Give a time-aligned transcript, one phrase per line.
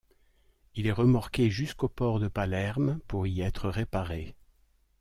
[0.73, 4.33] Il est remorqué jusqu'au port de Palerme pour y être réparé.